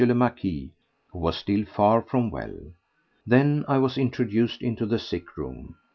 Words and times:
le 0.03 0.15
Marquis, 0.15 0.71
who 1.11 1.19
was 1.19 1.37
still 1.37 1.63
far 1.63 2.01
from 2.01 2.31
well. 2.31 2.57
Then 3.27 3.63
I 3.67 3.77
was 3.77 3.99
introduced 3.99 4.63
into 4.63 4.87
the 4.87 4.97
sick 4.97 5.37
room. 5.37 5.75